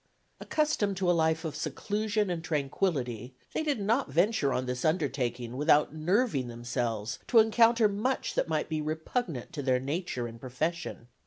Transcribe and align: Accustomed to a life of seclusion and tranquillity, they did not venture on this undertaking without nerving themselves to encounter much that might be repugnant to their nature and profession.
Accustomed 0.39 0.97
to 0.97 1.11
a 1.11 1.13
life 1.13 1.45
of 1.45 1.55
seclusion 1.55 2.31
and 2.31 2.43
tranquillity, 2.43 3.35
they 3.53 3.61
did 3.61 3.79
not 3.79 4.09
venture 4.11 4.51
on 4.51 4.65
this 4.65 4.83
undertaking 4.83 5.55
without 5.55 5.93
nerving 5.93 6.47
themselves 6.47 7.19
to 7.27 7.37
encounter 7.37 7.87
much 7.87 8.33
that 8.33 8.49
might 8.49 8.67
be 8.67 8.81
repugnant 8.81 9.53
to 9.53 9.61
their 9.61 9.79
nature 9.79 10.25
and 10.25 10.41
profession. 10.41 11.07